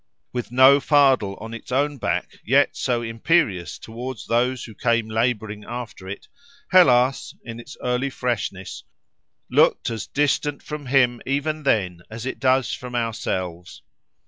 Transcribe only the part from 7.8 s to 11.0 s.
early freshness, looked as distant from